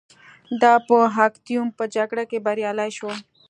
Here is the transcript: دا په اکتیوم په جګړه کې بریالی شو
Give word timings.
دا 0.61 0.73
په 0.87 0.97
اکتیوم 1.27 1.67
په 1.77 1.83
جګړه 1.95 2.23
کې 2.29 2.43
بریالی 2.45 2.89
شو 2.97 3.11